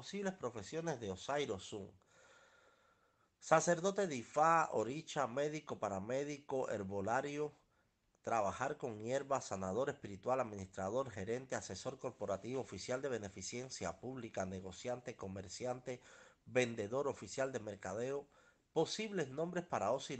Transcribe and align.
posibles 0.00 0.32
profesiones 0.32 0.98
de 0.98 1.10
Osairo 1.10 1.58
Sun. 1.58 1.86
Sacerdote 3.38 4.06
de 4.06 4.16
Ifá, 4.16 4.70
oricha, 4.72 5.26
médico, 5.26 5.78
paramédico, 5.78 6.70
herbolario, 6.70 7.52
trabajar 8.22 8.78
con 8.78 8.98
hierbas, 8.98 9.44
sanador 9.44 9.90
espiritual, 9.90 10.40
administrador, 10.40 11.10
gerente, 11.10 11.54
asesor 11.54 11.98
corporativo, 11.98 12.62
oficial 12.62 13.02
de 13.02 13.10
beneficencia 13.10 14.00
pública, 14.00 14.46
negociante, 14.46 15.16
comerciante, 15.16 16.00
vendedor, 16.46 17.06
oficial 17.06 17.52
de 17.52 17.60
mercadeo. 17.60 18.26
Posibles 18.72 19.28
nombres 19.28 19.66
para 19.66 19.92
Osiris 19.92 20.18